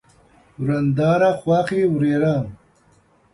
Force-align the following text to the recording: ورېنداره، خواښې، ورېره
ورېنداره، 0.61 1.31
خواښې، 1.39 1.81
ورېره 1.93 2.35